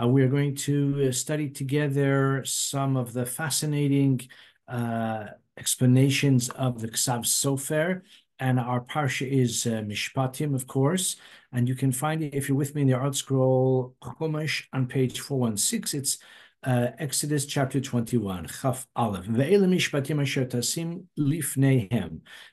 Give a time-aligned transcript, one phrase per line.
[0.00, 4.20] Uh, we are going to uh, study together some of the fascinating
[4.68, 5.26] uh,
[5.58, 8.02] explanations of the Ksav Sofer.
[8.38, 11.16] And our parsha is uh, Mishpatim, of course.
[11.52, 15.20] And you can find it, if you're with me in the ArtScroll Chumash on page
[15.20, 16.18] 416, it's
[16.62, 19.26] uh, Exodus chapter 21, Chaf Aleph.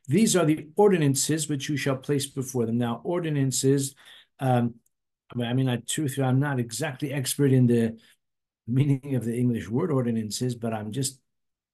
[0.08, 2.78] These are the ordinances which you shall place before them.
[2.78, 3.96] Now, ordinances,
[4.40, 4.76] um,
[5.36, 7.98] I mean, I truth, I'm not exactly expert in the
[8.68, 11.20] meaning of the English word ordinances, but I'm just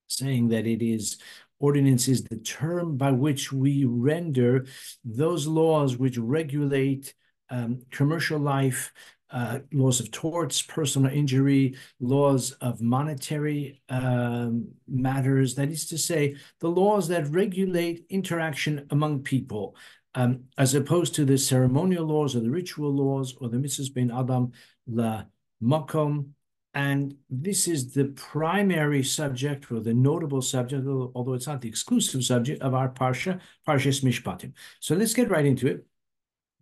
[0.07, 1.17] saying that it is
[1.59, 4.66] ordinance is the term by which we render
[5.05, 7.13] those laws which regulate
[7.49, 8.91] um, commercial life,
[9.31, 15.55] uh, laws of torts, personal injury, laws of monetary um, matters.
[15.55, 19.75] That is to say, the laws that regulate interaction among people,
[20.16, 24.12] um, as opposed to the ceremonial laws or the ritual laws or the mitzvahs ben
[24.12, 24.52] adam
[24.88, 25.23] la
[25.62, 26.30] makom.
[26.76, 32.23] And this is the primary subject or the notable subject, although it's not the exclusive
[32.23, 34.53] subject of our parsha, Parshas Mishpatim.
[34.80, 35.86] So let's get right into it.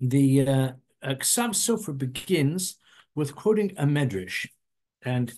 [0.02, 0.72] The uh,
[1.04, 2.76] Ksav Sofer begins
[3.16, 4.50] with quoting a medrash,
[5.04, 5.34] and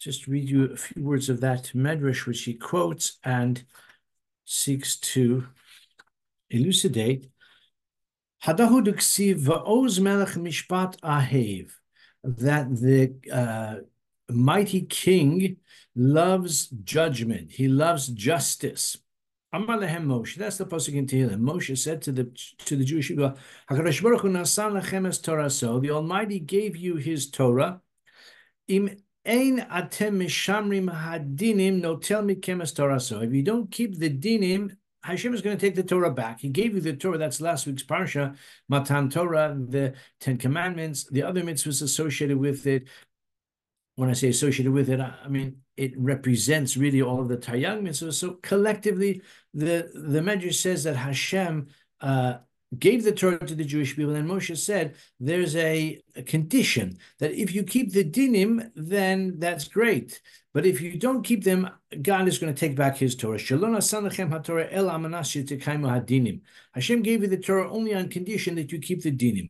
[0.00, 3.64] just read you a few words of that medrash, which he quotes and
[4.44, 5.46] seeks to
[6.50, 7.30] elucidate.
[8.44, 11.70] Hadahu duksiv va'oz melech mishpat ahev,
[12.24, 13.76] that the uh,
[14.32, 15.56] mighty king
[15.94, 17.52] loves judgment.
[17.52, 18.96] He loves justice.
[19.54, 20.36] Amalehem Moshe.
[20.36, 21.40] That's the pasuk in Tehillim.
[21.40, 22.24] Moshe said to the
[22.66, 23.34] to the Jewish people,
[23.68, 27.80] "Hakadosh Baruch Hu nasan lechem es Torah." So the Almighty gave you His Torah.
[28.68, 28.96] Im
[29.26, 33.00] ein atem mishamrim hadinim notel mikem es Torah.
[33.00, 36.40] So if you don't keep the dinim, Hashem is going to take the Torah back.
[36.40, 37.18] He gave you the Torah.
[37.18, 38.36] That's last week's parsha,
[38.68, 42.86] Matan Torah, the Ten Commandments, the other mitzvahs associated with it.
[43.96, 47.82] When I say associated with it, I mean it represents really all of the Taryag
[47.82, 48.14] mitzvahs.
[48.14, 49.22] So collectively,
[49.54, 51.68] the the Medrash says that Hashem
[52.00, 52.38] uh,
[52.78, 57.32] gave the Torah to the Jewish people, and Moshe said there's a, a, condition that
[57.32, 60.20] if you keep the dinim, then that's great.
[60.54, 61.68] But if you don't keep them,
[62.00, 63.38] God is going to take back His Torah.
[63.38, 63.60] Hashem
[67.02, 69.48] gave you the Torah only on condition that you keep the dinim.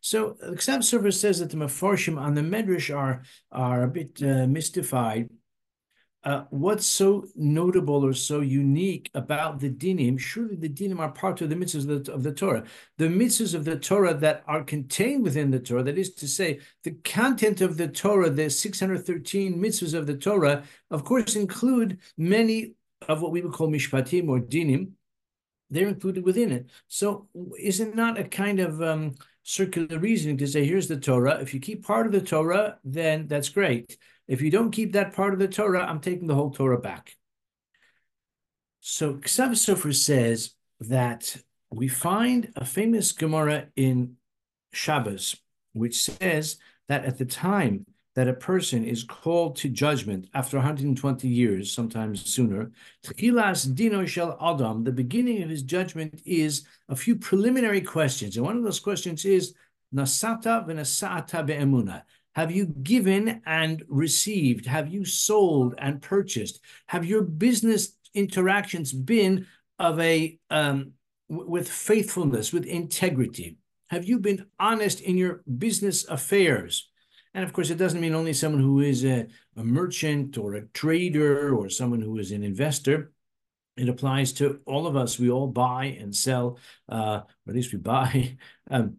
[0.00, 4.20] So the Ksav Sofer says that the Mefarshim on the Medrash are, are a bit
[4.22, 5.30] uh, mystified
[6.26, 10.18] uh, what's so notable or so unique about the dinim?
[10.18, 12.64] Surely the dinim are part of the mitzvahs of the, of the, Torah.
[12.98, 16.58] The mitzvahs of the Torah that are contained within the Torah, that is to say,
[16.82, 22.74] the content of the Torah, the 613 mitzvahs of the Torah, of course, include many
[23.08, 24.90] of what we would call mishpatim or dinim.
[25.70, 26.66] They're included within it.
[26.88, 31.38] So is it not a kind of um, circular reasoning to say, here's the Torah.
[31.40, 33.96] If you keep part of the Torah, then that's great.
[34.28, 37.16] If you don't keep that part of the Torah, I'm taking the whole Torah back.
[38.80, 41.36] So Ksav Sofer says that
[41.70, 44.16] we find a famous Gemara in
[44.72, 45.36] Shabbos,
[45.72, 46.56] which says
[46.88, 52.24] that at the time that a person is called to judgment after 120 years, sometimes
[52.24, 52.70] sooner,
[53.04, 58.36] Tchilas Dino Shel Adam, the beginning of his judgment is a few preliminary questions.
[58.36, 59.54] And one of those questions is
[59.94, 62.02] Nasata v'nasata be'emuna.
[62.36, 64.66] Have you given and received?
[64.66, 66.60] Have you sold and purchased?
[66.86, 69.46] Have your business interactions been
[69.78, 70.92] of a um,
[71.30, 73.56] with faithfulness, with integrity?
[73.88, 76.90] Have you been honest in your business affairs?
[77.32, 80.66] And of course, it doesn't mean only someone who is a, a merchant or a
[80.68, 83.12] trader or someone who is an investor.
[83.78, 85.18] It applies to all of us.
[85.18, 86.58] We all buy and sell,
[86.90, 88.36] uh, or at least we buy.
[88.68, 88.96] Um,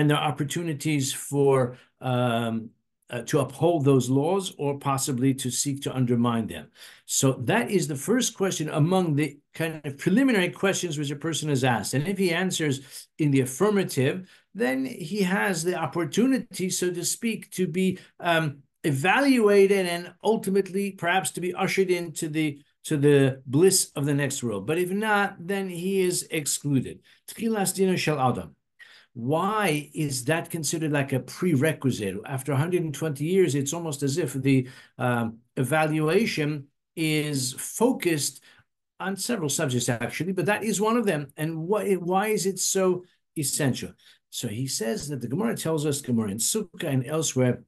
[0.00, 2.70] and there are opportunities for um,
[3.10, 6.70] uh, to uphold those laws or possibly to seek to undermine them.
[7.04, 11.50] So that is the first question among the kind of preliminary questions which a person
[11.50, 11.92] is asked.
[11.92, 17.50] And if he answers in the affirmative, then he has the opportunity, so to speak,
[17.50, 23.90] to be um, evaluated and ultimately perhaps to be ushered into the to the bliss
[23.94, 24.66] of the next world.
[24.66, 27.00] But if not, then he is excluded.
[27.28, 28.56] Tchilas dino shel adam.
[29.20, 32.16] Why is that considered like a prerequisite?
[32.24, 38.42] After 120 years, it's almost as if the um, evaluation is focused
[38.98, 41.26] on several subjects, actually, but that is one of them.
[41.36, 43.04] And why, why is it so
[43.36, 43.92] essential?
[44.30, 47.62] So he says that the Gemara tells us, Gemara in Sukkah and elsewhere,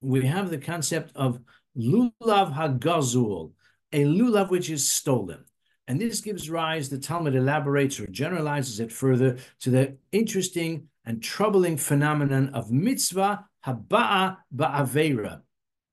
[0.00, 1.40] we have the concept of
[1.76, 3.50] lulav hagazul,
[3.92, 5.46] a lulav which is stolen.
[5.88, 11.22] And this gives rise, the Talmud elaborates or generalizes it further to the interesting and
[11.22, 15.42] troubling phenomenon of mitzvah haba'a ba'avera,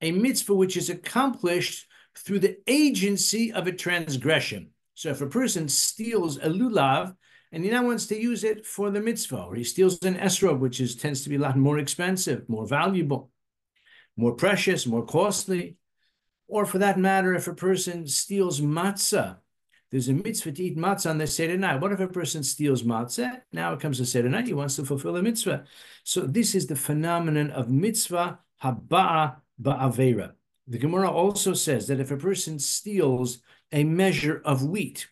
[0.00, 1.86] a mitzvah which is accomplished
[2.16, 4.70] through the agency of a transgression.
[4.94, 7.14] So if a person steals a lulav
[7.52, 10.58] and he now wants to use it for the mitzvah, or he steals an esrog,
[10.58, 13.30] which is tends to be a lot more expensive, more valuable,
[14.16, 15.76] more precious, more costly,
[16.48, 19.38] or for that matter, if a person steals matzah,
[19.94, 21.80] there's a mitzvah to eat matzah on the Seder night.
[21.80, 23.42] What if a person steals matzah?
[23.52, 25.66] Now it comes to Seder night, he wants to fulfill a mitzvah.
[26.02, 30.32] So this is the phenomenon of mitzvah haba'a ba'avera.
[30.66, 33.38] The Gemara also says that if a person steals
[33.70, 35.06] a measure of wheat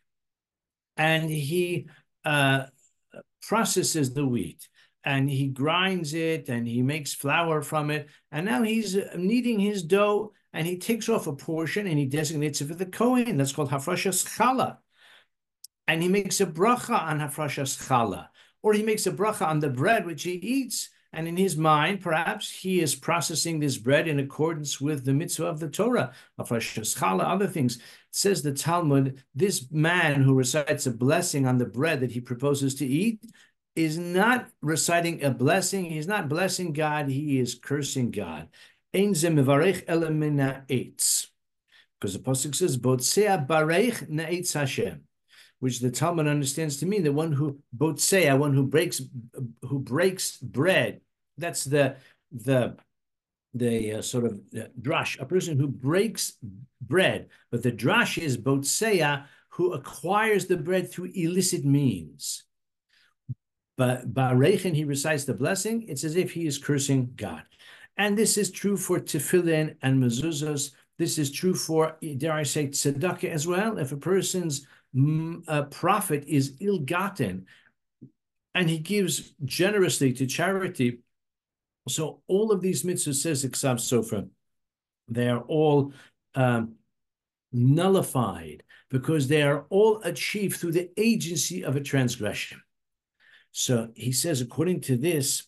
[0.96, 1.86] and he
[2.24, 2.64] uh,
[3.40, 4.68] processes the wheat
[5.04, 9.84] and he grinds it and he makes flour from it, and now he's kneading his
[9.84, 13.36] dough and he takes off a portion and he designates it for the Kohen.
[13.36, 14.78] That's called Hafrashas Chala.
[15.88, 18.28] And he makes a bracha on Hafrashas Chala.
[18.62, 20.90] Or he makes a bracha on the bread which he eats.
[21.14, 25.46] And in his mind, perhaps he is processing this bread in accordance with the mitzvah
[25.46, 27.76] of the Torah, Hafrashas Chala, other things.
[27.76, 27.82] It
[28.12, 32.74] says the Talmud, this man who recites a blessing on the bread that he proposes
[32.76, 33.20] to eat
[33.74, 35.86] is not reciting a blessing.
[35.86, 37.08] He's not blessing God.
[37.08, 38.48] He is cursing God.
[38.94, 41.28] Ein ze mevarech elemina eitz.
[41.98, 45.02] Because the Pasuk says, Botsea barech na'etz Hashem,
[45.60, 49.00] which the Talmud understands to mean the one who, Botsea, one who breaks,
[49.62, 51.00] who breaks bread.
[51.38, 51.96] That's the,
[52.32, 52.76] the,
[53.54, 56.32] the uh, sort of uh, drash, a person who breaks
[56.80, 57.28] bread.
[57.50, 62.44] But the drash is Botsea, who acquires the bread through illicit means.
[63.78, 67.44] But Barechin, he recites the blessing, it's as if he is cursing God.
[67.96, 70.72] And this is true for tefillin and mezuzahs.
[70.98, 73.78] This is true for, dare I say, tzedakah as well.
[73.78, 77.46] If a person's mm, uh, profit is ill-gotten
[78.54, 81.00] and he gives generously to charity,
[81.88, 84.28] so all of these mitzvahs, says Iksav Sofra,
[85.08, 85.92] they are all
[86.34, 86.76] um,
[87.52, 92.62] nullified because they are all achieved through the agency of a transgression.
[93.50, 95.44] So he says, according to this,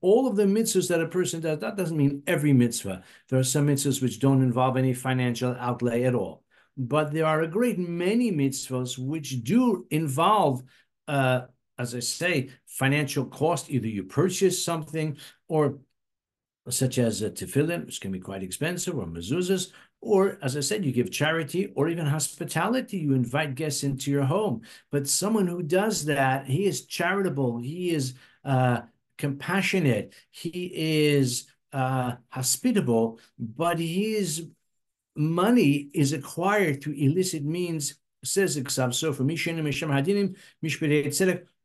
[0.00, 3.02] all of the mitzvahs that a person does, that doesn't mean every mitzvah.
[3.28, 6.42] There are some mitzvahs which don't involve any financial outlay at all.
[6.76, 10.62] But there are a great many mitzvahs which do involve,
[11.06, 11.42] uh,
[11.78, 13.70] as I say, financial cost.
[13.70, 15.16] Either you purchase something
[15.48, 15.78] or
[16.68, 19.72] such as a tefillin, which can be quite expensive, or mezuzahs,
[20.02, 22.96] or, as I said, you give charity or even hospitality.
[22.98, 24.62] You invite guests into your home.
[24.90, 27.58] But someone who does that, he is charitable.
[27.58, 28.14] He is
[28.44, 28.82] uh,
[29.18, 30.14] compassionate.
[30.30, 33.20] He is uh, hospitable.
[33.38, 34.46] But his
[35.14, 37.94] money is acquired through illicit means.
[38.22, 40.36] Says Iksav so for Mishin Misham Hadinim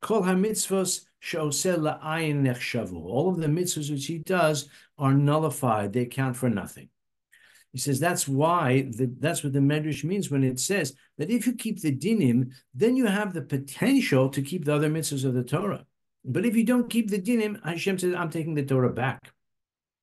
[0.06, 3.06] Kol HaMitzvos Nechshavu.
[3.06, 4.70] All of the mitzvahs which he does
[5.00, 5.94] are nullified.
[5.94, 6.90] They count for nothing.
[7.74, 11.48] He says that's why the, that's what the Medrash means when it says that if
[11.48, 15.34] you keep the dinim, then you have the potential to keep the other mitzvahs of
[15.34, 15.88] the Torah.
[16.24, 19.32] But if you don't keep the dinim, Hashem says, I'm taking the Torah back.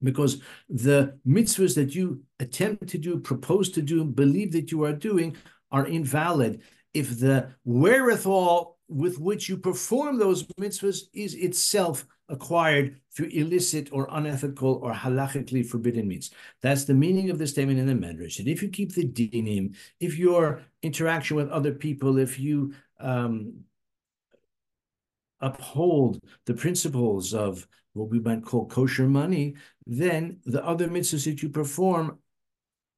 [0.02, 4.92] Because the mitzvahs that you attempt to do, propose to do, believe that you are
[4.92, 5.36] doing
[5.70, 6.62] are invalid.
[6.92, 14.08] If the wherewithal with which you perform those mitzvahs is itself acquired through illicit or
[14.10, 16.30] unethical or halachically forbidden means.
[16.60, 18.38] That's the meaning of the statement in the Medrash.
[18.38, 23.64] And if you keep the dinim, if your interaction with other people, if you um,
[25.40, 29.54] uphold the principles of what we might call kosher money,
[29.86, 32.18] then the other mitzvahs that you perform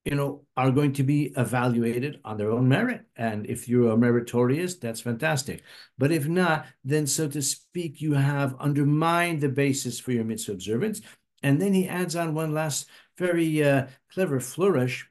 [0.04, 3.02] you know, are going to be evaluated on their own merit.
[3.16, 5.62] And if you're a meritorious, that's fantastic.
[5.96, 10.52] But if not, then so to speak, you have undermined the basis for your mitzvah
[10.52, 11.00] observance.
[11.42, 15.08] And then he adds on one last very uh, clever flourish,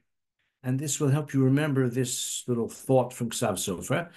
[0.62, 4.10] and this will help you remember this little thought from Ksav Sofer.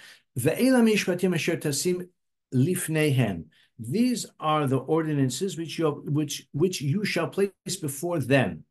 [3.80, 8.64] These are the ordinances which you which which you shall place before them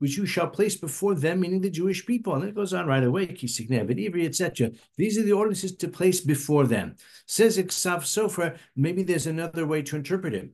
[0.00, 2.34] which you shall place before them, meaning the Jewish people.
[2.34, 4.70] And it goes on right away, etc.
[4.96, 6.96] These are the ordinances to place before them.
[7.26, 10.50] Says Iksav Sofra, maybe there's another way to interpret it.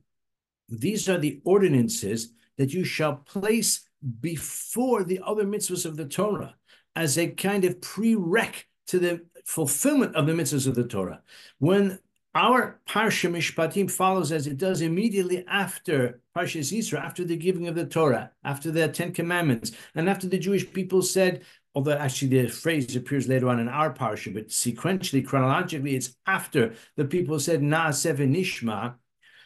[0.69, 3.87] These are the ordinances that you shall place
[4.19, 6.55] before the other mitzvahs of the Torah
[6.95, 11.21] as a kind of prereq to the fulfillment of the mitzvahs of the Torah.
[11.59, 11.99] When
[12.35, 17.75] our Parsha Mishpatim follows as it does immediately after Parsha Yisro, after the giving of
[17.75, 21.43] the Torah, after the Ten Commandments, and after the Jewish people said,
[21.73, 26.73] although actually the phrase appears later on in our Parsha, but sequentially, chronologically, it's after
[26.95, 28.95] the people said Naaseh Nishma.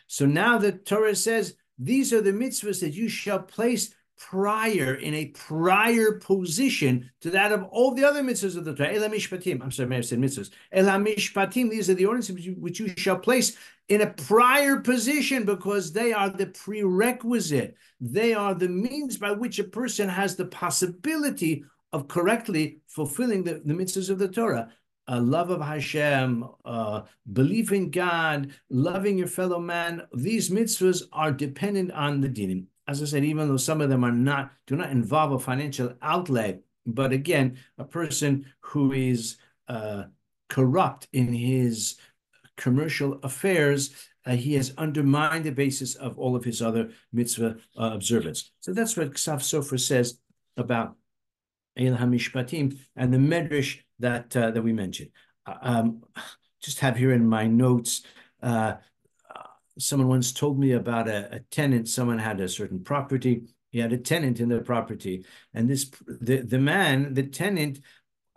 [0.08, 3.94] So now the Torah says, these are the mitzvahs that you shall place
[4.30, 8.94] prior in a prior position to that of all the other mitzvahs of the Torah.
[8.94, 9.62] Ela mishpatim.
[9.62, 10.52] I'm sorry, I said mitzvahs.
[10.72, 11.70] Ela mishpatim.
[11.70, 13.58] These are the ordinances which you, which you shall place
[13.90, 17.76] in a prior position because they are the prerequisite.
[18.00, 23.62] They are the means by which a person has the possibility of correctly fulfilling the,
[23.66, 24.72] the mitzvahs of the Torah.
[25.08, 27.02] A love of Hashem, uh,
[27.34, 30.04] belief in God, loving your fellow man.
[30.14, 34.04] These mitzvahs are dependent on the dinim as I said, even though some of them
[34.04, 40.04] are not, do not involve a financial outlay, but again, a person who is uh,
[40.50, 41.96] corrupt in his
[42.58, 43.92] commercial affairs,
[44.26, 48.52] uh, he has undermined the basis of all of his other mitzvah uh, observance.
[48.60, 50.20] So that's what Ksav Sofer says
[50.58, 50.96] about
[51.78, 55.12] El Hamishpatim and the medrash that uh, that we mentioned.
[55.46, 56.04] Uh, um,
[56.62, 58.04] just have here in my notes
[58.44, 58.74] uh,
[59.80, 61.88] someone once told me about a, a tenant.
[61.88, 63.44] Someone had a certain property.
[63.72, 67.80] He had a tenant in the property, and this the the man, the tenant,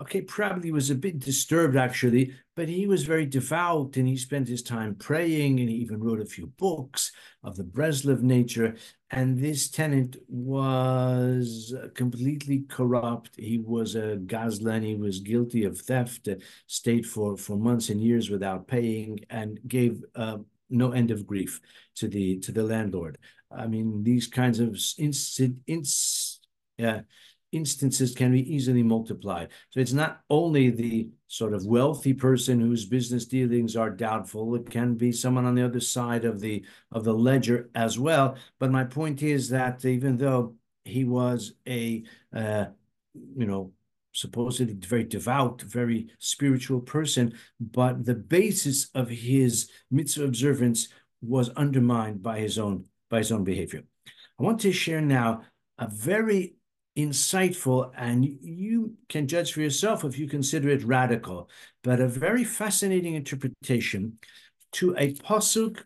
[0.00, 4.48] okay, probably was a bit disturbed actually, but he was very devout and he spent
[4.48, 7.12] his time praying and he even wrote a few books
[7.42, 8.76] of the Breslev nature.
[9.10, 13.30] And this tenant was completely corrupt.
[13.36, 14.84] He was a gazlan.
[14.84, 16.28] He was guilty of theft,
[16.66, 20.38] stayed for, for months and years without paying, and gave uh,
[20.74, 21.60] no end of grief
[21.96, 23.18] to the to the landlord.
[23.50, 26.40] I mean, these kinds of instant, ins,
[26.82, 27.00] uh,
[27.52, 29.48] instances can be easily multiplied.
[29.70, 34.54] So it's not only the sort of wealthy person whose business dealings are doubtful.
[34.56, 38.36] It can be someone on the other side of the of the ledger as well.
[38.58, 42.02] But my point is that even though he was a
[42.34, 42.66] uh,
[43.14, 43.72] you know
[44.14, 50.88] supposedly very devout, very spiritual person, but the basis of his mitzvah observance
[51.20, 53.84] was undermined by his own by his own behavior.
[54.38, 55.42] I want to share now
[55.78, 56.54] a very
[56.96, 61.50] insightful, and you can judge for yourself if you consider it radical,
[61.82, 64.18] but a very fascinating interpretation
[64.72, 65.82] to a pasuk,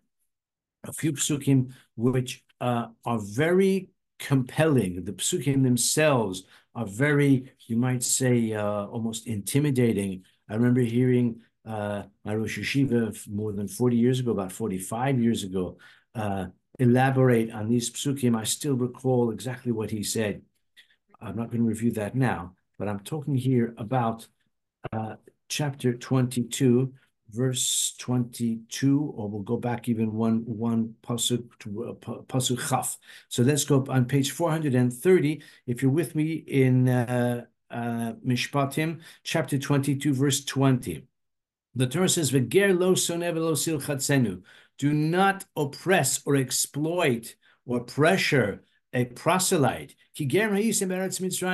[0.84, 5.04] a few psukim, which uh, are very compelling.
[5.04, 6.44] The psukim themselves
[6.78, 10.22] are very, you might say, uh, almost intimidating.
[10.48, 15.42] I remember hearing uh, my Rosh Yeshiva more than 40 years ago, about 45 years
[15.42, 15.78] ago,
[16.14, 16.46] uh,
[16.78, 18.38] elaborate on these psukim.
[18.38, 20.42] I still recall exactly what he said.
[21.20, 24.28] I'm not going to review that now, but I'm talking here about
[24.92, 25.16] uh,
[25.48, 26.92] chapter 22,
[27.30, 31.92] verse 22, or we'll go back even one one pasuk to uh,
[32.22, 32.98] pasuk chaf.
[33.28, 35.42] So let's go on page 430.
[35.66, 41.04] If you're with me in uh, uh, Mishpatim, chapter 22, verse 20.
[41.74, 42.94] The Torah says, "V'ger lo
[43.40, 43.78] lo sil
[44.78, 48.62] Do not oppress or exploit or pressure
[48.94, 49.94] a proselyte.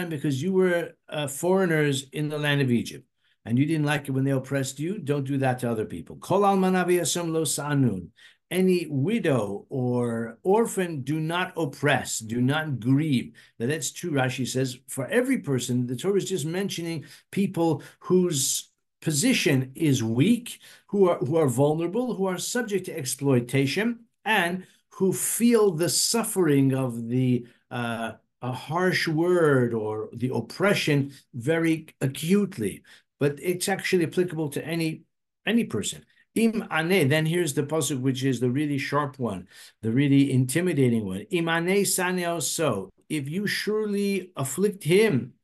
[0.09, 3.07] Because you were uh, foreigners in the land of Egypt
[3.45, 6.17] and you didn't like it when they oppressed you, don't do that to other people.
[6.17, 8.09] Kol lo sanun.
[8.51, 13.33] Any widow or orphan do not oppress, do not grieve.
[13.59, 15.87] Now that's true, Rashi says, for every person.
[15.87, 18.71] The Torah is just mentioning people whose
[19.01, 25.13] position is weak, who are who are vulnerable, who are subject to exploitation, and who
[25.13, 28.13] feel the suffering of the uh,
[28.45, 32.83] a harsh word or the oppression very acutely
[33.21, 35.03] but it's actually applicable to any
[35.47, 36.05] any person.
[36.35, 39.47] Im ane, then here's the pasuk, which is the really sharp one,
[39.83, 41.21] the really intimidating one.
[41.31, 45.35] Im ane saneo so, if you surely afflict him,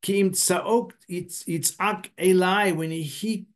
[0.00, 3.46] kim tsaok itzak elai, when he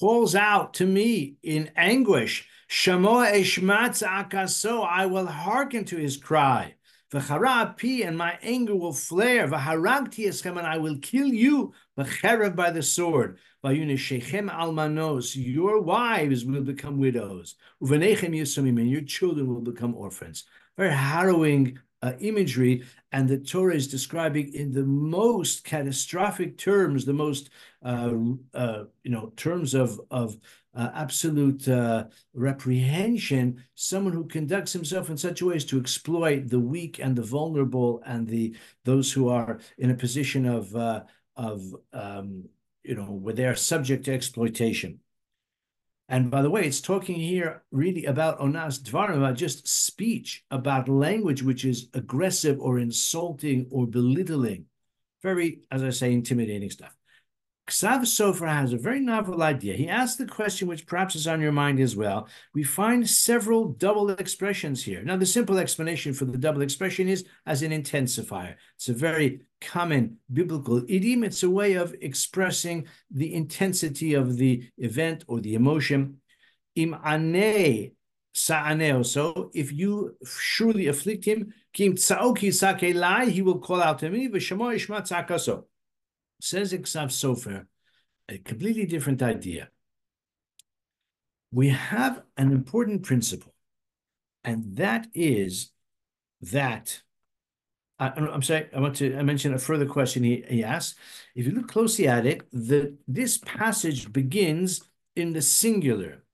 [0.00, 6.74] calls out to me in anguish, shamo eshmatz akaso, I will hearken to his cry.
[7.12, 9.46] V'chara and my anger will flare.
[9.46, 11.72] V'haragti eschem, and I will kill you.
[11.96, 13.38] V'cherev by the sword.
[13.64, 17.54] V'yuneshechem almanos, your wives will become widows.
[17.82, 20.44] Uvenechem yisumim, and your children will become orphans.
[20.76, 27.12] Very harrowing uh, imagery, and the Torah is describing in the most catastrophic terms, the
[27.12, 27.50] most
[27.82, 28.14] uh,
[28.54, 30.36] uh, you know terms of of
[30.74, 36.48] uh, absolute uh, reprehension, someone who conducts himself in such a way as to exploit
[36.48, 41.02] the weak and the vulnerable and the those who are in a position of uh,
[41.36, 42.44] of um,
[42.84, 45.00] you know where they are subject to exploitation.
[46.08, 50.88] And by the way, it's talking here really about onas dvarim, about just speech, about
[50.88, 54.66] language which is aggressive or insulting or belittling.
[55.22, 56.96] Very, as I say, intimidating stuff.
[57.66, 59.74] Ksav Sofer has a very novel idea.
[59.74, 62.28] He asked the question, which perhaps is on your mind as well.
[62.54, 65.02] We find several double expressions here.
[65.02, 68.54] Now, the simple explanation for the double expression is as an intensifier.
[68.76, 71.24] It's a very common biblical idiom.
[71.24, 76.20] It's a way of expressing the intensity of the event or the emotion.
[76.76, 77.96] Im ane
[78.32, 79.04] sa'aneo.
[79.04, 84.28] So if you surely afflict him, kim tsaoki sakelai, he will call out to me,
[84.28, 85.64] v'shamo ishma tzakaso.
[86.40, 87.66] Says Iksav Sofer,
[88.28, 89.68] a completely different idea.
[91.52, 93.54] We have an important principle,
[94.44, 95.70] and that is
[96.42, 97.02] that
[97.98, 100.96] I, am sorry, I want to I mention a further question he, he asked.
[101.34, 104.82] If you look closely at it, the this passage begins
[105.14, 106.24] in the singular.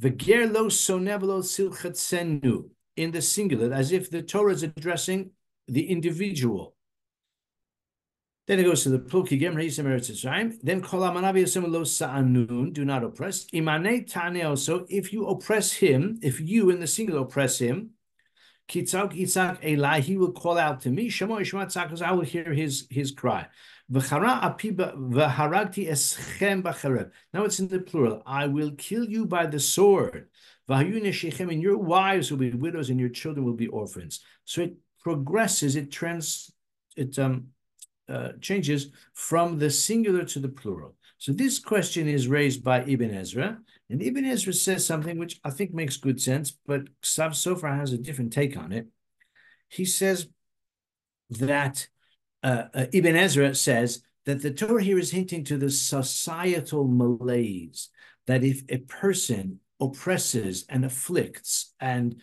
[0.00, 5.30] V'gerlo sonevelo silchatsenu, in the singular, as if the Torah is addressing
[5.66, 6.76] the individual.
[8.46, 10.54] Then it goes to the Pluki Gem Reisim Eretz Yisrael.
[10.62, 13.46] Then Sa'anun, do not oppress.
[13.46, 17.94] Imane Tane also, if you oppress him, if you in the singular oppress him,
[18.68, 21.08] Kitzak Itzak Eli, he will call out to me.
[21.10, 23.46] Shemo Ishmat Tzakos, I will hear his his cry.
[23.90, 24.12] Now it's
[27.58, 28.22] in the plural.
[28.24, 30.28] I will kill you by the sword.
[30.66, 34.20] And your wives will be widows, and your children will be orphans.
[34.46, 35.76] So it progresses.
[35.76, 36.50] It trans.
[36.96, 37.48] It um
[38.08, 40.94] uh, changes from the singular to the plural.
[41.18, 43.58] So this question is raised by Ibn Ezra,
[43.88, 47.92] and Ibn Ezra says something which I think makes good sense, but Ksav Sofer has
[47.92, 48.88] a different take on it.
[49.68, 50.28] He says
[51.30, 51.88] that
[52.42, 57.88] uh, uh, Ibn Ezra says that the Torah here is hinting to the societal malaise
[58.26, 62.16] that if a person oppresses and afflicts and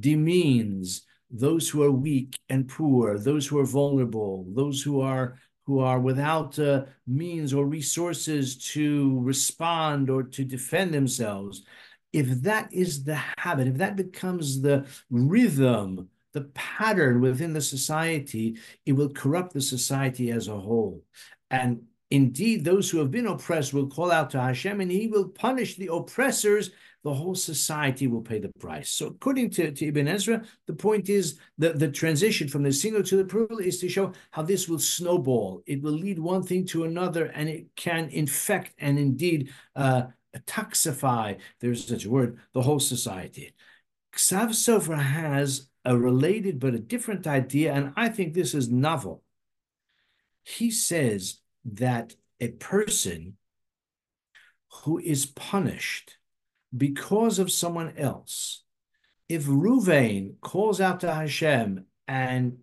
[0.00, 5.78] demeans those who are weak and poor, those who are vulnerable, those who are who
[5.78, 11.62] are without uh, means or resources to respond or to defend themselves,
[12.12, 18.58] if that is the habit, if that becomes the rhythm, the pattern within the society,
[18.86, 21.02] it will corrupt the society as a whole.
[21.50, 25.28] And indeed, those who have been oppressed will call out to Hashem and he will
[25.28, 26.70] punish the oppressors
[27.04, 28.90] the whole society will pay the price.
[28.90, 33.02] So according to, to Ibn Ezra, the point is that the transition from the single
[33.02, 35.62] to the plural is to show how this will snowball.
[35.66, 40.02] It will lead one thing to another and it can infect and indeed uh,
[40.40, 43.52] toxify, there's such a word, the whole society.
[44.14, 49.22] Ksav has a related but a different idea, and I think this is novel.
[50.44, 53.36] He says that a person
[54.84, 56.16] who is punished
[56.76, 58.62] because of someone else.
[59.28, 62.58] If Ruvain calls out to Hashem and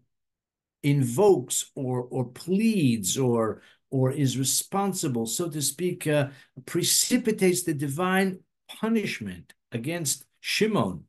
[0.83, 6.27] invokes or or pleads or or is responsible, so to speak, uh,
[6.65, 8.39] precipitates the divine
[8.79, 11.05] punishment against Shimon,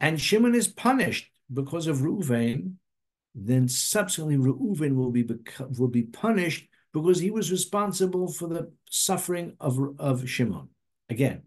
[0.00, 2.74] and Shimon is punished because of Ruvain,
[3.34, 5.26] then subsequently Reuven will be
[5.78, 10.68] will be punished because he was responsible for the suffering of, of Shimon.
[11.08, 11.42] Again,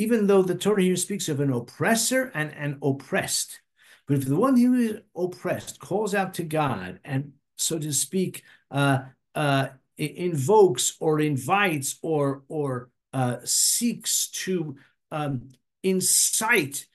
[0.00, 3.60] even though the Torah here speaks of an oppressor and an oppressed.
[4.06, 8.42] But if the one who is oppressed calls out to God and, so to speak,
[8.70, 9.00] uh,
[9.34, 14.76] uh, invokes or invites or or uh, seeks to
[15.10, 15.50] um,
[15.82, 16.86] incite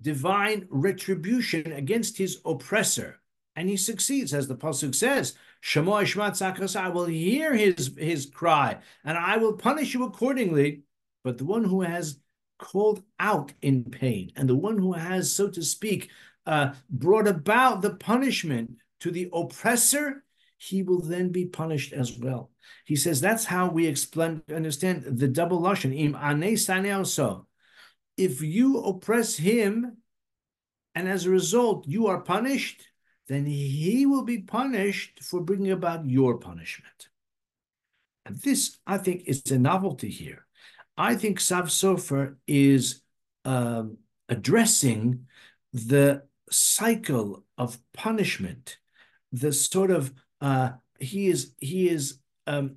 [0.00, 3.20] divine retribution against his oppressor,
[3.56, 8.78] and he succeeds, as the pasuk says, "Shemo Ishmat I will hear his his cry,
[9.04, 10.84] and I will punish you accordingly."
[11.22, 12.18] But the one who has
[12.58, 16.10] called out in pain, and the one who has, so to speak,
[16.46, 20.24] uh, brought about the punishment to the oppressor,
[20.56, 22.50] he will then be punished as well.
[22.84, 25.92] He says that's how we explain, understand the double lashon.
[28.16, 29.98] If you oppress him,
[30.94, 32.82] and as a result you are punished,
[33.26, 37.08] then he will be punished for bringing about your punishment.
[38.24, 40.43] And this, I think, is a novelty here.
[40.96, 43.02] I think Sav Sofer is
[43.44, 45.26] um, addressing
[45.72, 48.78] the cycle of punishment,
[49.32, 52.76] the sort of uh, he is he is um,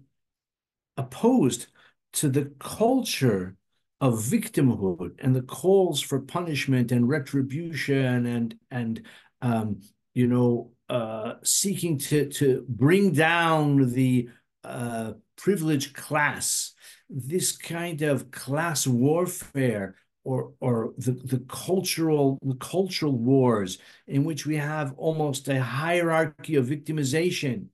[0.96, 1.68] opposed
[2.14, 3.56] to the culture
[4.00, 9.06] of victimhood and the calls for punishment and retribution and and
[9.42, 9.82] um,
[10.14, 14.30] you know uh, seeking to to bring down the
[14.64, 16.74] uh, privileged class
[17.10, 24.46] this kind of class warfare or or the, the cultural the cultural wars in which
[24.46, 27.68] we have almost a hierarchy of victimization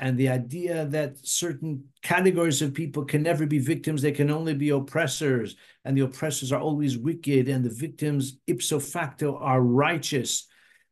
[0.00, 4.54] and the idea that certain categories of people can never be victims, they can only
[4.54, 10.46] be oppressors, and the oppressors are always wicked, and the victims ipso facto are righteous.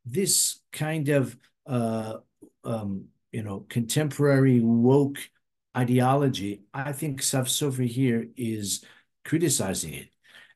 [0.04, 2.18] This kind of uh,
[2.64, 5.18] um, you know contemporary woke
[5.76, 8.84] ideology, I think Ksav Sofer here is
[9.24, 10.08] criticizing it,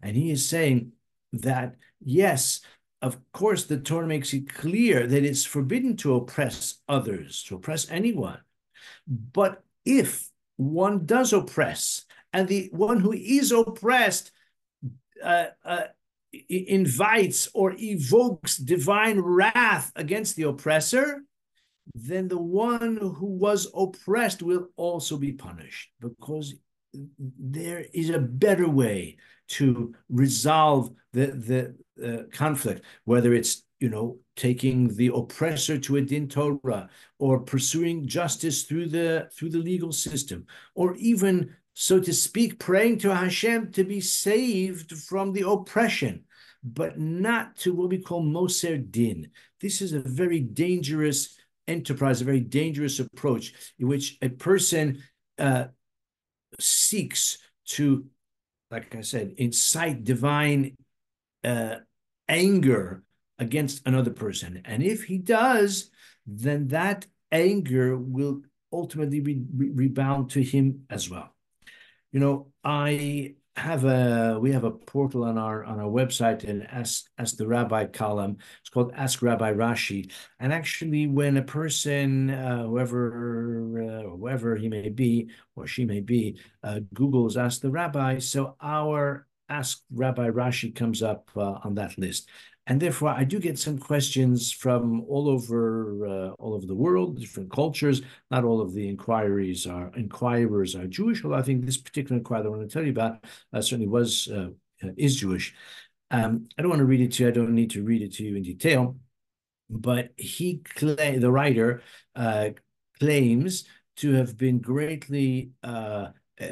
[0.02, 0.92] and he is saying
[1.32, 2.60] that yes,
[3.02, 7.90] of course, the Torah makes it clear that it's forbidden to oppress others, to oppress
[7.90, 8.40] anyone.
[9.06, 14.32] But if one does oppress, and the one who is oppressed
[15.22, 15.84] uh, uh,
[16.48, 21.22] invites or evokes divine wrath against the oppressor,
[21.94, 26.54] then the one who was oppressed will also be punished because
[27.38, 29.16] there is a better way
[29.48, 36.00] to resolve the the uh, conflict, whether it's you know taking the oppressor to a
[36.00, 42.12] din Torah or pursuing justice through the through the legal system, or even so to
[42.12, 46.24] speak, praying to Hashem to be saved from the oppression,
[46.64, 49.30] but not to what we call Moser Din.
[49.60, 51.35] This is a very dangerous
[51.68, 55.02] enterprise, a very dangerous approach in which a person
[55.38, 55.66] uh,
[56.60, 58.06] seeks to,
[58.70, 60.76] like I said, incite divine
[61.44, 61.76] uh,
[62.28, 63.02] anger
[63.38, 64.62] against another person.
[64.64, 65.90] And if he does,
[66.26, 71.34] then that anger will ultimately re rebound to him as well.
[72.12, 76.66] You know, I have a we have a portal on our on our website and
[76.70, 78.36] ask ask the rabbi column.
[78.60, 80.12] It's called ask rabbi rashi.
[80.38, 86.00] And actually when a person uh, whoever uh, whoever he may be or she may
[86.00, 91.76] be uh, googles ask the rabbi so our ask rabbi rashi comes up uh, on
[91.76, 92.28] that list
[92.66, 97.20] and therefore I do get some questions from all over uh, all over the world,
[97.20, 98.02] different cultures.
[98.30, 102.44] Not all of the inquiries are inquirers are Jewish, although I think this particular inquiry
[102.44, 104.48] I want to tell you about uh, certainly was uh,
[104.96, 105.54] is Jewish.
[106.10, 107.28] Um, I don't want to read it to you.
[107.28, 108.96] I don't need to read it to you in detail,
[109.70, 111.82] but he the writer
[112.14, 112.50] uh,
[112.98, 113.64] claims
[113.96, 116.08] to have been greatly uh,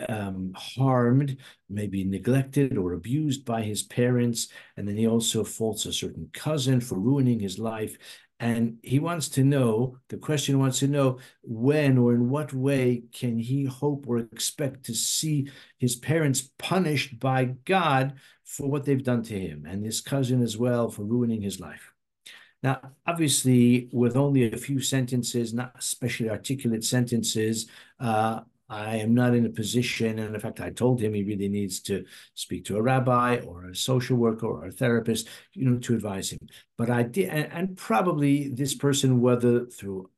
[0.09, 1.37] um, harmed,
[1.68, 4.49] maybe neglected or abused by his parents.
[4.77, 7.97] And then he also faults a certain cousin for ruining his life.
[8.40, 13.05] And he wants to know, the question wants to know when or in what way
[13.12, 19.03] can he hope or expect to see his parents punished by God for what they've
[19.03, 21.92] done to him and his cousin as well for ruining his life.
[22.62, 27.68] Now, obviously, with only a few sentences, not especially articulate sentences,
[28.01, 31.48] uh, I am not in a position, and in fact, I told him he really
[31.48, 35.79] needs to speak to a rabbi or a social worker or a therapist, you know,
[35.81, 36.38] to advise him.
[36.79, 40.11] But I did, and, probably this person, whether through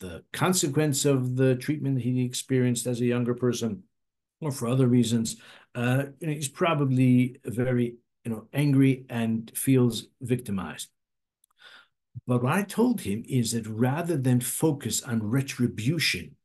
[0.00, 3.84] the consequence of the treatment he experienced as a younger person,
[4.40, 5.36] or for other reasons,
[5.74, 10.88] uh, you know, he's probably very, you know, angry and feels victimized.
[12.26, 16.36] But what I told him is that rather than focus on retribution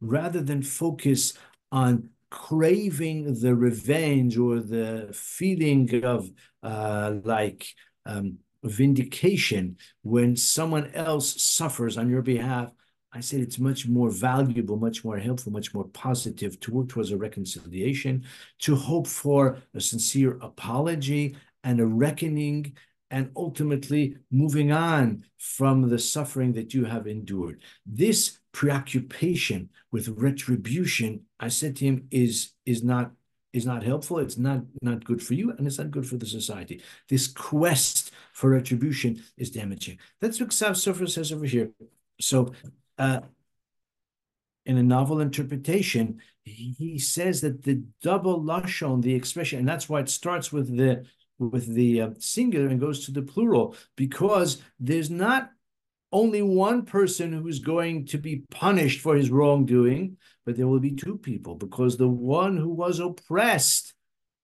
[0.00, 1.34] rather than focus
[1.72, 6.30] on craving the revenge or the feeling of
[6.62, 7.66] uh, like
[8.06, 12.70] um, vindication when someone else suffers on your behalf,
[13.12, 17.10] I said it's much more valuable, much more helpful, much more positive to work towards
[17.10, 18.24] a reconciliation,
[18.60, 22.76] to hope for a sincere apology and a reckoning
[23.10, 27.62] and ultimately moving on from the suffering that you have endured.
[27.84, 33.12] This preoccupation with retribution, I said to him, is, is not
[33.52, 34.18] is not helpful.
[34.18, 36.82] It's not not good for you, and it's not good for the society.
[37.08, 39.98] This quest for retribution is damaging.
[40.20, 41.70] That's what Ksav Sofer says over here.
[42.20, 42.52] So,
[42.98, 43.20] uh,
[44.66, 49.88] in a novel interpretation, he, he says that the double lashon, the expression, and that's
[49.88, 51.04] why it starts with the
[51.38, 55.50] with the uh, singular and goes to the plural because there's not
[56.12, 60.92] only one person who's going to be punished for his wrongdoing, but there will be
[60.92, 63.94] two people because the one who was oppressed,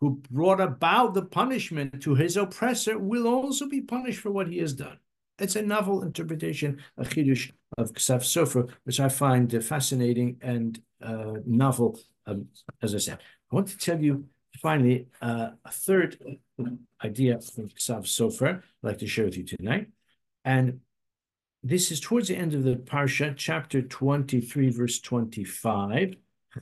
[0.00, 4.58] who brought about the punishment to his oppressor, will also be punished for what he
[4.58, 4.98] has done.
[5.38, 11.34] It's a novel interpretation, a chidush of Ksav Sofer, which I find fascinating and uh,
[11.44, 11.98] novel.
[12.26, 12.46] Um,
[12.82, 13.18] as I said,
[13.50, 14.26] I want to tell you
[14.60, 16.16] finally uh, a third
[17.04, 19.88] idea from Ksav Sofer I'd like to share with you tonight.
[20.44, 20.80] And
[21.68, 26.14] this is towards the end of the Parsha, chapter 23, verse 25,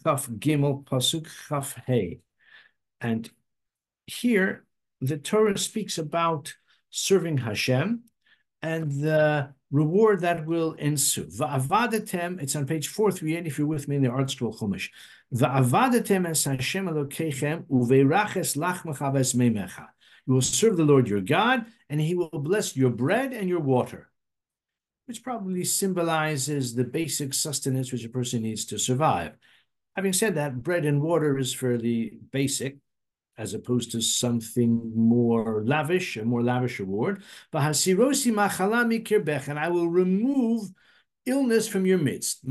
[0.03, 2.21] Chaf Gimel, Pasuk Chaf Hey.
[3.03, 3.29] And
[4.07, 4.65] here,
[5.03, 6.55] the Torah speaks about
[6.89, 8.05] serving Hashem
[8.63, 11.27] and the reward that will ensue.
[11.27, 14.89] Va'avadetem, it's on page 438 if you're with me in the ArtScroll Chumash.
[15.35, 19.87] Va'avadetem es Hashem Elokeichem uveiraches lach mechaves meimecha.
[20.27, 23.61] You will serve the Lord your God, and he will bless your bread and your
[23.61, 24.09] water,
[25.07, 29.37] which probably symbolizes the basic sustenance which a person needs to survive.
[29.97, 32.79] Having said that, bread and water is fairly basic
[33.37, 37.23] as opposed to something more lavish, a more lavish reward.
[37.53, 37.75] And
[39.59, 40.71] I will remove
[41.27, 42.45] illness from your midst.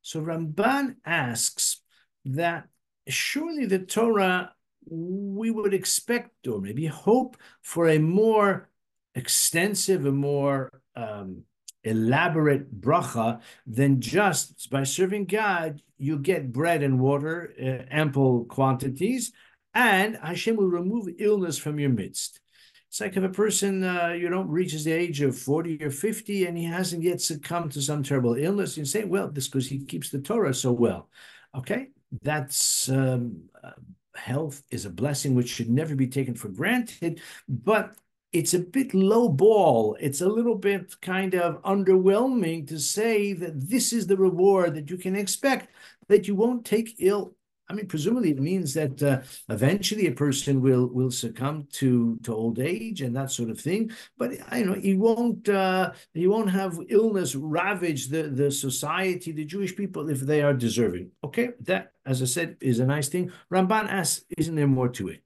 [0.00, 1.82] So Ramban asks
[2.24, 2.68] that
[3.06, 4.54] surely the Torah
[4.90, 8.70] we would expect or maybe hope for a more
[9.18, 11.42] extensive, and more um,
[11.84, 19.32] elaborate bracha than just by serving God, you get bread and water, uh, ample quantities,
[19.74, 22.40] and Hashem will remove illness from your midst.
[22.88, 26.46] It's like if a person, uh, you know, reaches the age of 40 or 50
[26.46, 29.84] and he hasn't yet succumbed to some terrible illness, you say, well, this because he
[29.84, 31.10] keeps the Torah so well.
[31.54, 31.88] Okay,
[32.22, 33.72] that's um, uh,
[34.14, 37.94] health is a blessing which should never be taken for granted, but
[38.32, 39.96] it's a bit low ball.
[40.00, 44.90] It's a little bit kind of underwhelming to say that this is the reward that
[44.90, 45.72] you can expect,
[46.08, 47.34] that you won't take ill.
[47.70, 52.34] I mean, presumably it means that uh, eventually a person will will succumb to to
[52.34, 53.90] old age and that sort of thing.
[54.16, 59.44] But I know he won't uh, he won't have illness ravage the the society, the
[59.44, 61.10] Jewish people, if they are deserving.
[61.22, 63.32] Okay, that as I said is a nice thing.
[63.52, 65.22] Ramban asks, isn't there more to it?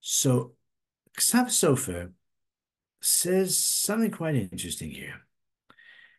[0.00, 0.55] So
[1.18, 2.12] Ksav Sofer
[3.00, 5.22] says something quite interesting here.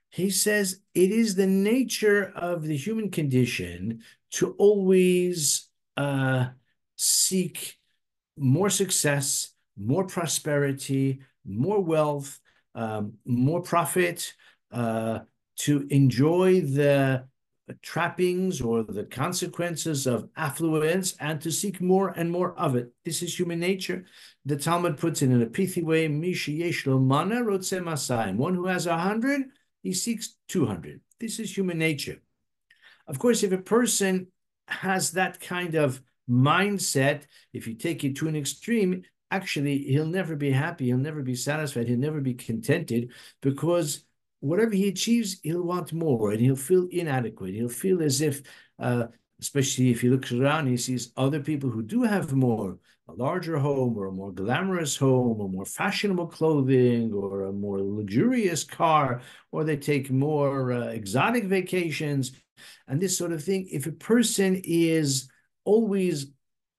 [0.09, 6.47] He says it is the nature of the human condition to always uh,
[6.95, 7.77] seek
[8.37, 12.39] more success, more prosperity, more wealth,
[12.75, 14.33] um, more profit,
[14.71, 15.19] uh,
[15.57, 17.25] to enjoy the
[17.75, 22.91] trappings or the consequences of affluence and to seek more and more of it.
[23.03, 24.05] This is human nature.
[24.45, 28.33] The Talmud puts it in a pithy way, mana Rodse Masai.
[28.33, 29.43] One who has a hundred,
[29.83, 31.01] he seeks 200.
[31.19, 32.21] This is human nature.
[33.07, 34.27] Of course, if a person
[34.67, 40.35] has that kind of mindset, if you take it to an extreme, actually he'll never
[40.35, 44.03] be happy, he'll never be satisfied, he'll never be contented because
[44.39, 47.53] whatever he achieves, he'll want more and he'll feel inadequate.
[47.53, 48.41] He'll feel as if,
[48.79, 49.07] uh,
[49.39, 53.57] especially if he looks around, he sees other people who do have more, a larger
[53.57, 59.21] home or a more glamorous home or more fashionable clothing or a more luxurious car,
[59.51, 62.33] or they take more uh, exotic vacations
[62.87, 63.67] and this sort of thing.
[63.71, 65.29] If a person is
[65.63, 66.27] always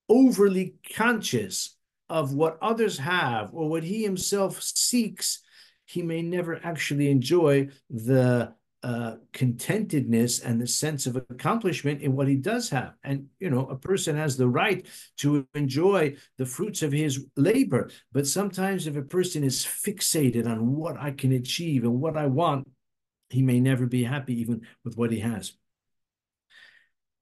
[0.08, 1.76] overly conscious
[2.08, 5.40] of what others have or what he himself seeks,
[5.88, 12.28] he may never actually enjoy the uh, contentedness and the sense of accomplishment in what
[12.28, 12.92] he does have.
[13.02, 14.86] And, you know, a person has the right
[15.18, 17.90] to enjoy the fruits of his labor.
[18.12, 22.26] But sometimes if a person is fixated on what I can achieve and what I
[22.26, 22.68] want,
[23.30, 25.54] he may never be happy even with what he has.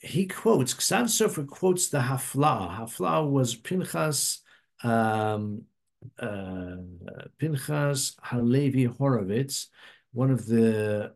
[0.01, 2.79] He quotes, Ksav Sofer quotes the Hafla.
[2.79, 4.43] Hafla was Pinchas
[4.83, 5.63] um,
[6.19, 6.77] uh,
[7.39, 9.67] Pinchas Halevi Horovitz,
[10.13, 11.13] one of the,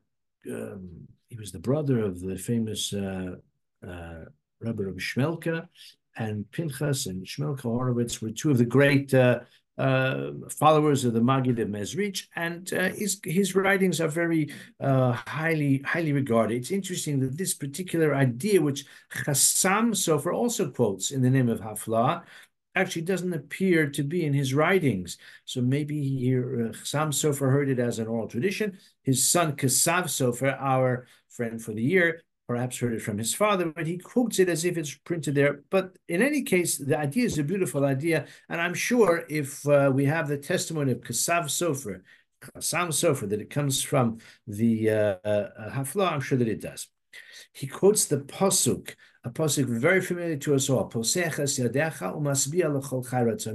[0.50, 3.36] um, he was the brother of the famous uh,
[3.86, 4.24] uh,
[4.60, 5.68] Rabbi of Shmelka,
[6.16, 9.40] and Pinchas and Shmelka Horovitz were two of the great uh,
[9.78, 15.12] uh, followers of the Maggid of Mezrich, and uh, his his writings are very uh,
[15.12, 16.56] highly highly regarded.
[16.56, 21.60] It's interesting that this particular idea, which Chassam Sofer also quotes in the name of
[21.60, 22.22] Hafla,
[22.74, 25.18] actually doesn't appear to be in his writings.
[25.44, 28.78] So maybe he, uh, Chassam Sofer heard it as an oral tradition.
[29.02, 33.66] His son Kasav Sofer, our friend for the year, perhaps heard it from his father,
[33.66, 35.60] but he quotes it as if it's printed there.
[35.70, 38.26] But in any case, the idea is a beautiful idea.
[38.48, 42.00] And I'm sure if uh, we have the testimony of Kasav Sofer,
[42.42, 46.88] Chassam Sofer, that it comes from the uh, uh, Hafla, I'm sure that it does.
[47.52, 50.90] He quotes the Pasuk a pasuk very familiar to us all.
[50.94, 51.04] And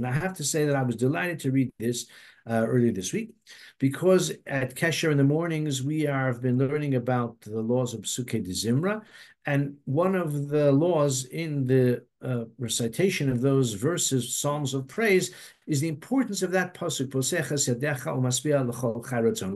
[0.06, 2.06] I have to say that I was delighted to read this
[2.48, 3.34] uh, earlier this week,
[3.80, 8.44] because at Kesher in the mornings we have been learning about the laws of Psuke
[8.44, 9.02] de Zimra,
[9.44, 15.34] and one of the laws in the uh, recitation of those verses, Psalms of praise,
[15.66, 17.10] is the importance of that pasuk.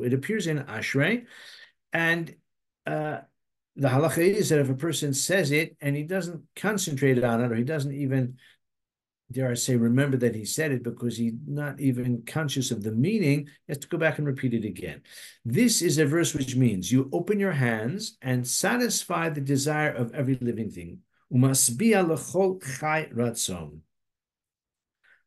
[0.04, 1.26] It appears in Ashrei,
[1.92, 2.34] and
[2.86, 3.18] uh,
[3.80, 7.50] the halacha is that if a person says it and he doesn't concentrate on it
[7.50, 8.36] or he doesn't even
[9.32, 12.92] dare I say, remember that he said it because he's not even conscious of the
[12.92, 15.00] meaning, he has to go back and repeat it again.
[15.44, 20.12] This is a verse which means you open your hands and satisfy the desire of
[20.14, 20.98] every living thing.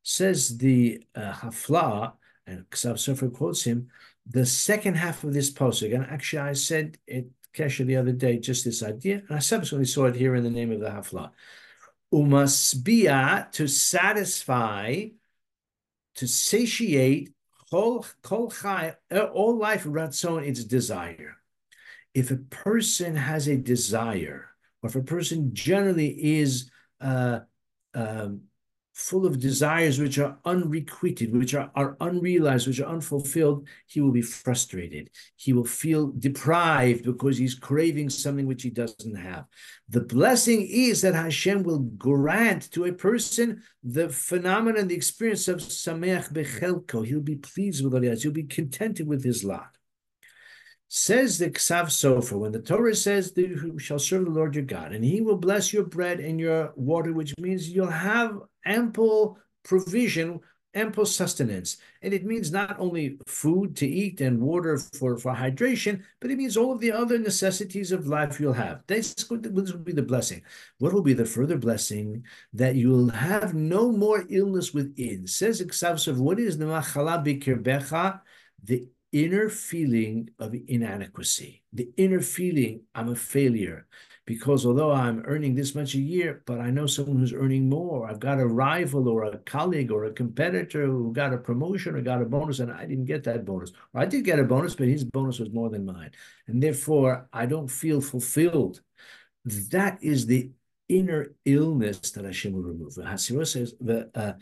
[0.03, 2.13] Says the uh, Hafla,
[2.45, 3.87] and Ksav Sofer quotes him,
[4.27, 8.39] the second half of this posuk, and actually I said it Kesha the other day,
[8.39, 11.31] just this idea, and I subsequently saw it here in the name of the Hafla
[12.13, 15.07] umasbia to satisfy,
[16.15, 17.33] to satiate
[17.71, 21.37] all life ratzon its desire.
[22.13, 24.49] If a person has a desire,
[24.83, 26.69] or if a person generally is
[27.01, 27.39] uh,
[27.95, 28.41] um,
[28.93, 34.11] full of desires which are unrequited, which are, are unrealized, which are unfulfilled, he will
[34.11, 35.09] be frustrated.
[35.35, 39.45] He will feel deprived because he's craving something which he doesn't have.
[39.89, 45.57] The blessing is that Hashem will grant to a person the phenomenon, the experience of
[45.57, 47.05] Sameach Bechelko.
[47.05, 48.03] He'll be pleased with what.
[48.03, 49.72] He'll be contented with his lot.
[50.95, 54.63] Says the Ksav Sofer, when the Torah says that you shall serve the Lord your
[54.63, 59.39] God, and he will bless your bread and your water, which means you'll have ample
[59.63, 60.39] provision,
[60.75, 61.77] ample sustenance.
[62.03, 66.37] And it means not only food to eat and water for, for hydration, but it
[66.37, 68.83] means all of the other necessities of life you'll have.
[68.85, 70.43] This, this will be the blessing.
[70.77, 72.23] What will be the further blessing?
[72.53, 75.25] That you'll have no more illness within.
[75.25, 78.21] Says the Ksav Sofer, what is the machala bikirbecha?
[78.63, 83.87] The inner feeling of inadequacy, the inner feeling I'm a failure.
[84.25, 88.09] Because although I'm earning this much a year, but I know someone who's earning more.
[88.09, 92.01] I've got a rival or a colleague or a competitor who got a promotion or
[92.01, 93.73] got a bonus, and I didn't get that bonus.
[93.93, 96.11] Or I did get a bonus, but his bonus was more than mine.
[96.47, 98.81] And therefore, I don't feel fulfilled.
[99.43, 100.51] That is the
[100.97, 102.97] inner illness that Hashem will remove.
[102.97, 103.03] Uh,
[104.15, 104.33] uh.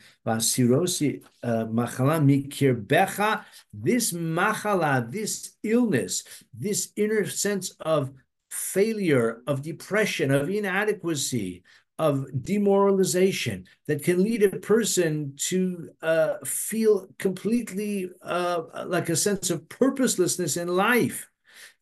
[3.74, 8.12] This machala, this illness, this inner sense of
[8.50, 11.64] failure, of depression, of inadequacy,
[11.98, 19.52] of demoralization that can lead a person to uh, feel completely uh, like a sense
[19.52, 21.30] of purposelessness in life.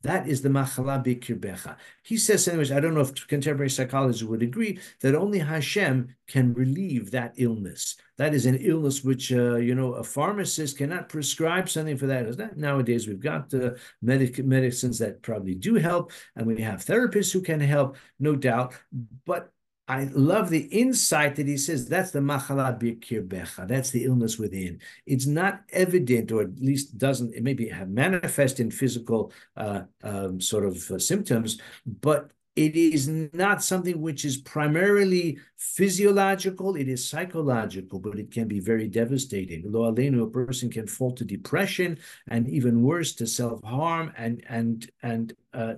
[0.01, 1.75] That is the machala bikirbecha.
[2.03, 6.53] He says, anyways, I don't know if contemporary psychologists would agree that only Hashem can
[6.53, 7.97] relieve that illness.
[8.17, 12.55] That is an illness which, uh, you know, a pharmacist cannot prescribe something for that.
[12.55, 17.41] Nowadays, we've got uh, medic- medicines that probably do help, and we have therapists who
[17.41, 18.75] can help, no doubt.
[19.25, 19.51] But
[19.89, 23.67] I love the insight that he says that's the machala bikirbecha.
[23.67, 24.79] That's the illness within.
[25.07, 30.65] It's not evident, or at least doesn't, it maybe manifest in physical uh, um, sort
[30.65, 37.99] of uh, symptoms, but it is not something which is primarily physiological, it is psychological,
[37.99, 39.63] but it can be very devastating.
[39.65, 41.97] Lo alenu, a person can fall to depression
[42.27, 45.75] and even worse to self-harm and and and uh,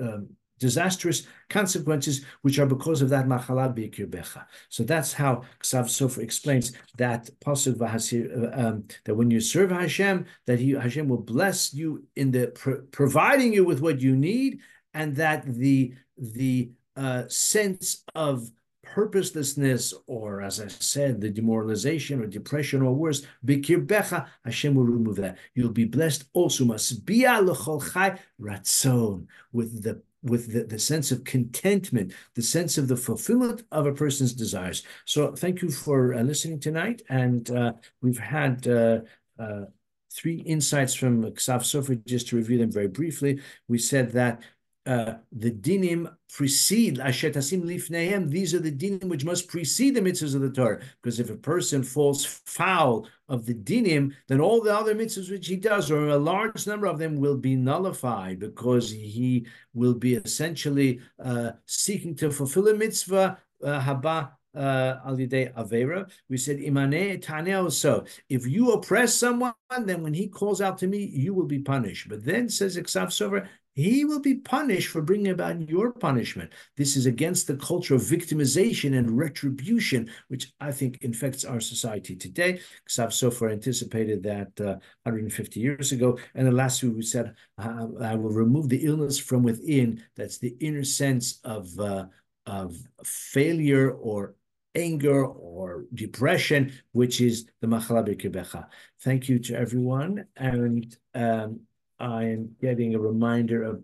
[0.00, 4.44] um, disastrous consequences, which are because of that machala b'ikirbecha.
[4.68, 10.26] So that's how Ksav Sofer explains that pasuk v'hasir um, that when you serve Hashem,
[10.46, 14.60] that he, Hashem will bless you in the pro providing you with what you need,
[14.94, 18.50] and that the the uh, sense of
[18.82, 25.16] purposelessness, or as I said, the demoralization or depression or worse, bikirbecha, Hashem will remove
[25.16, 25.38] that.
[25.54, 31.24] You'll be blessed also, masbia l'chol chai ratzon, with the with the, the sense of
[31.24, 34.82] contentment, the sense of the fulfillment of a person's desires.
[35.04, 37.02] So thank you for uh, listening tonight.
[37.08, 39.00] And uh, we've had uh,
[39.38, 39.66] uh
[40.12, 43.40] three insights from Ksav Sofer, just to review them very briefly.
[43.68, 44.42] We said that
[44.86, 48.28] uh, the dinim precede ashetasim lifnehem.
[48.28, 50.80] These are the dinim which must precede the mitzvahs of the Torah.
[51.02, 55.48] Because if a person falls foul of the dinim, then all the other mitzvahs which
[55.48, 60.14] he does, or a large number of them, will be nullified because he will be
[60.14, 66.10] essentially uh, seeking to fulfill a mitzvah uh, haba uh, al avera.
[66.28, 67.70] We said imane taneo.
[67.70, 71.58] So if you oppress someone, then when he calls out to me, you will be
[71.58, 72.08] punished.
[72.08, 76.50] But then says Ksav Sofer, he will be punished for bringing about your punishment.
[76.78, 82.16] This is against the culture of victimization and retribution, which I think infects our society
[82.16, 82.60] today.
[82.88, 86.18] Ksav Sofer anticipated that uh, 150 years ago.
[86.34, 90.02] And the last week we said, I will remove the illness from within.
[90.16, 92.06] That's the inner sense of, uh,
[92.46, 94.36] of failure or
[94.74, 98.68] anger or depression, which is the machala b'kibecha.
[99.00, 100.26] Thank you to everyone.
[100.34, 101.60] And um,
[101.98, 103.74] I am getting a reminder of